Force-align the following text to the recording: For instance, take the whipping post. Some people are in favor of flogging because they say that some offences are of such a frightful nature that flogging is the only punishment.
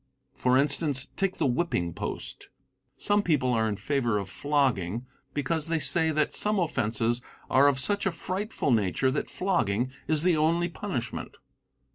For 0.33 0.57
instance, 0.57 1.09
take 1.15 1.37
the 1.37 1.45
whipping 1.45 1.93
post. 1.93 2.49
Some 2.97 3.21
people 3.21 3.53
are 3.53 3.69
in 3.69 3.75
favor 3.75 4.17
of 4.17 4.31
flogging 4.31 5.05
because 5.35 5.67
they 5.67 5.77
say 5.77 6.09
that 6.09 6.33
some 6.33 6.57
offences 6.57 7.21
are 7.51 7.67
of 7.67 7.77
such 7.77 8.07
a 8.07 8.11
frightful 8.11 8.71
nature 8.71 9.11
that 9.11 9.29
flogging 9.29 9.91
is 10.07 10.23
the 10.23 10.35
only 10.35 10.69
punishment. 10.69 11.35